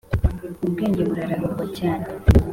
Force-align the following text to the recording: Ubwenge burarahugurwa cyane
Ubwenge 0.65 1.01
burarahugurwa 1.09 1.65
cyane 1.77 2.05